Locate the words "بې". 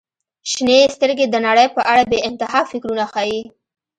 2.09-2.19